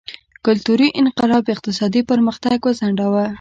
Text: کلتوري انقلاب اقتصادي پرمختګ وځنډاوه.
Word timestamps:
کلتوري 0.45 0.87
انقلاب 1.01 1.43
اقتصادي 1.55 2.01
پرمختګ 2.11 2.57
وځنډاوه. 2.63 3.25